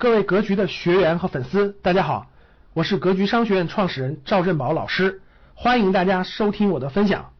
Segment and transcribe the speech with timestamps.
[0.00, 2.28] 各位格局的学员和粉丝，大家好，
[2.72, 5.20] 我是格局商学院创始人赵振宝老师，
[5.56, 7.32] 欢迎大家收听我的分享。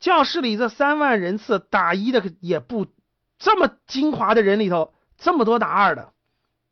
[0.00, 2.86] 教室里这三万人次打一的也不
[3.38, 6.14] 这么精华的人里头，这么多打二的，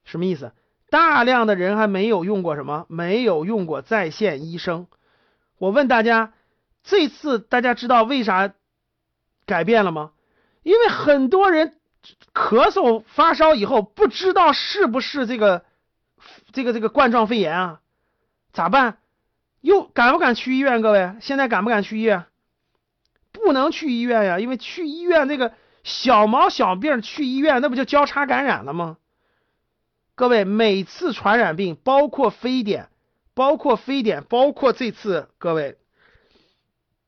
[0.03, 0.53] 什么意思？
[0.89, 2.87] 大量的人还没有用过什么？
[2.89, 4.87] 没有用过在线医生。
[5.59, 6.33] 我问大家，
[6.83, 8.55] 这次大家知道为啥
[9.45, 10.13] 改变了吗？
[10.63, 11.75] 因为很多人。
[12.33, 15.65] 咳嗽发烧以后不知道是不是这个
[16.53, 17.81] 这个这个冠状肺炎啊？
[18.53, 18.99] 咋办？
[19.61, 20.83] 又敢不敢去医院？
[20.83, 22.27] 各位，现在敢不敢去医院？
[23.33, 28.99] 不能去医院呀，因为去医院这个小毛小病去医院，那不就交叉感染了吗？
[30.15, 32.89] 各位，每次传染病，包括非典，
[33.35, 35.77] 包括非典，包括这次，各位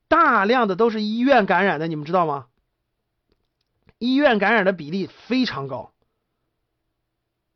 [0.08, 2.46] 大量的都是医院感染的，你们知道吗？
[3.98, 5.90] 医院感染的比例非常高，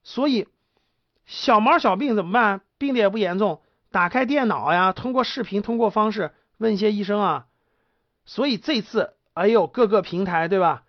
[0.03, 0.49] 所以
[1.27, 2.63] 小毛小病怎么办？
[2.79, 7.47] 病的也不严重，打开电脑呀，通过视频，通过方式问一些医生啊。
[8.25, 10.85] 所以这次，哎呦，各个平台对吧？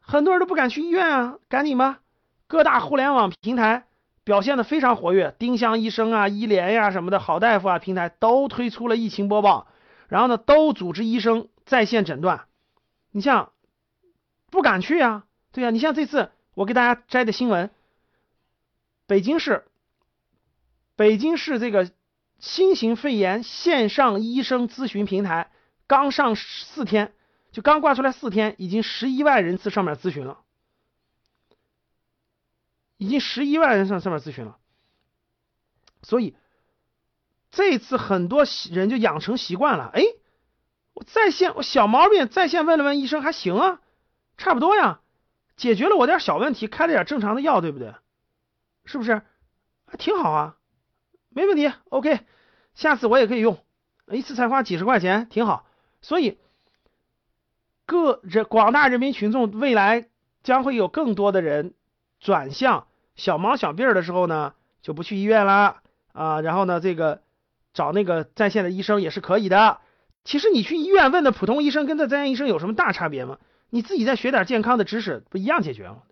[0.00, 2.00] 很多人都不敢去医院啊，赶紧吧！
[2.46, 3.84] 各大互联网平台
[4.24, 9.66] 表现的非常活跃，丁香医生啊、医联呀什么的好大夫啊，平台都推出了疫情播报，
[10.08, 12.46] 然后呢，都组织医生在线诊断。
[13.10, 13.50] 你像。
[14.54, 17.72] 不敢去呀，对呀，你像这次我给大家摘的新闻，
[19.08, 19.64] 北京市，
[20.94, 21.90] 北京市这个
[22.38, 25.50] 新型肺炎线上医生咨询平台
[25.88, 27.12] 刚上四天，
[27.50, 30.38] 就刚挂出来四天，已经十一万人次上面咨询了，
[32.96, 34.56] 已经十一万人上上面咨询了，
[36.02, 36.36] 所以
[37.50, 40.04] 这次很多人就养成习惯了，哎，
[40.92, 43.80] 我在线我小毛病在线问了问医生还行啊。
[44.36, 45.00] 差不多呀，
[45.56, 47.94] 解决了我点小问题，开了点正常的药，对不对？
[48.84, 49.22] 是不是？
[49.98, 50.56] 挺好啊，
[51.28, 51.72] 没问题。
[51.88, 52.20] OK，
[52.74, 53.58] 下次我也可以用，
[54.08, 55.66] 一次才花几十块钱，挺好。
[56.02, 56.38] 所以，
[57.86, 60.08] 各人广大人民群众未来
[60.42, 61.74] 将会有更多的人
[62.18, 67.22] 转向小毛小病的时候呢，就不去医院啦啊，然后呢，这个
[67.72, 69.78] 找那个在线的医生也是可以的。
[70.24, 73.38] 其实你去医院问的普通医生跟这在线医生有什么大差别吗？
[73.74, 76.02] 你自己再学点健康的知识，不一样解决吗？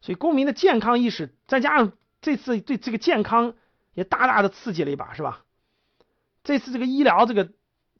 [0.00, 1.90] 所以公民的健康意识，再加上
[2.20, 3.54] 这次对这个健康
[3.94, 5.44] 也大大的刺激了一把，是吧？
[6.44, 7.50] 这次这个医疗这个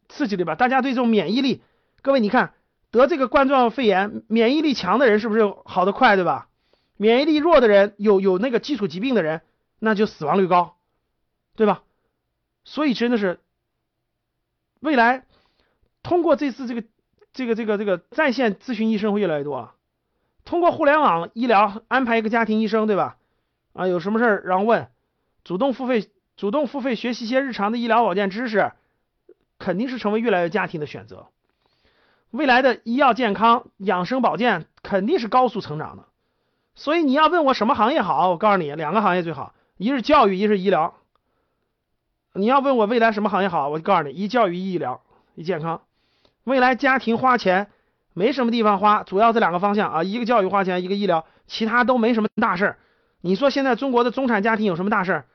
[0.08, 1.60] 刺激了一把，大家对这种免疫力，
[2.02, 2.54] 各位你看
[2.92, 6.48] 得这个冠状肺炎，免疫力强的人是不是好的快，对吧？
[6.96, 9.42] 免疫力弱的人，有有那个基础疾病的人，
[9.80, 10.76] 那就死亡率高，
[11.56, 11.82] 对吧？
[12.62, 13.40] 所以真的是
[14.78, 15.26] 未来
[16.04, 16.84] 通过这次这个。
[17.32, 19.74] 这个这个这个在线咨询医生会越来越多啊，
[20.44, 23.16] 通过互联网医疗安排一个家庭医生，对吧？
[23.72, 24.88] 啊，有什么事儿然后问，
[25.44, 28.72] 主动付费，主动付费学习一些日常的医疗保健知识，
[29.58, 31.28] 肯定是成为越来越家庭的选择。
[32.32, 36.04] 未来的医药健康、养生保健肯定是高速成长的。
[36.74, 40.94] 所以你要问我什么行业好，我告诉你两个行业最好，一是教育，一是医疗。
[42.32, 45.02] 你要问我未来什么行业好，我就告诉你，一教育，一医疗，
[45.34, 45.82] 一健康。
[46.44, 47.70] 未来家庭花钱
[48.12, 52.78] 没什么地方花，主要这两个方向啊，一个教育花钱，一个医疗，其他都没什么大事儿。
[53.20, 55.26] 你说现在中国的中产家庭有什么大事儿？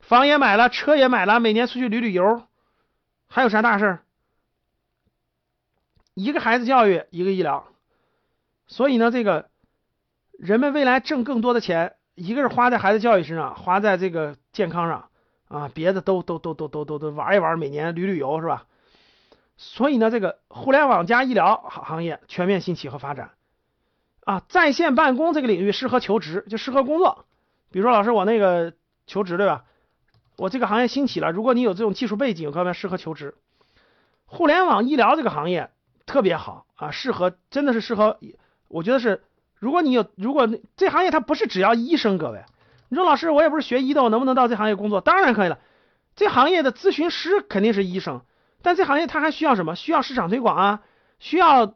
[0.00, 2.42] 房也买了，车也买了，每年出去旅旅游，
[3.28, 4.00] 还有啥大事儿？
[6.14, 7.66] 一个孩子教育，一个医疗。
[8.66, 9.48] 所以呢，这个
[10.38, 15.08] 人们未来挣更多的钱，一个是花在孩子教育身上，花在这个健康上
[15.48, 18.64] 啊，别的都都都都都都都玩一玩，每年旅旅游是吧？
[19.60, 23.32] 所以呢，这个互联网加医疗行行业全面兴起和发展，
[24.24, 27.26] 啊，在线办公这个领域适合求职，就适合工作。
[27.72, 28.72] 比如说，老师我那个
[29.08, 29.64] 求职对吧？
[30.36, 33.34] 我这个行业兴起了，如果你有这种技术背景，各位适合求职。
[34.26, 35.70] 互联网医疗这个行业
[36.06, 38.20] 特别好啊，适合真的是适合，
[38.68, 39.24] 我觉得是，
[39.56, 42.44] 如果你有，如果这行业它不是只要医生，各位，
[42.88, 45.00] 你说老师我也不是学医的，我能不能到这行业工作？
[45.00, 45.58] 当然可以了，
[46.14, 48.22] 这行业的咨询师肯定是医生。
[48.62, 49.76] 但这行业它还需要什么？
[49.76, 50.82] 需要市场推广啊，
[51.18, 51.74] 需要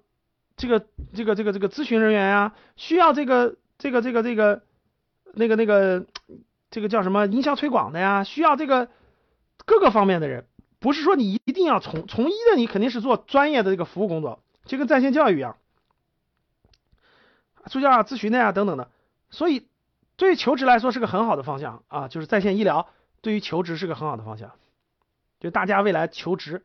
[0.57, 4.63] 这个这个这个这个咨询人员啊，需要这个这个这个这个
[5.33, 6.07] 那个那个
[6.71, 8.25] 这个叫什么营销推广的呀？
[8.25, 8.89] 需要这个
[9.65, 10.47] 各个方面的人，
[10.81, 15.57] 不是说你一定要从从医的，你肯定是做专业的这个服务工作，就跟在线教育一样，
[17.71, 18.91] 助教啊、咨询的呀等等的。
[19.31, 19.69] 所以
[20.17, 22.89] 对于求职来说是个很好的方向啊，就是在线医疗
[23.21, 24.51] 对于求职是个很好的方向，
[25.39, 26.65] 就大家未来求职。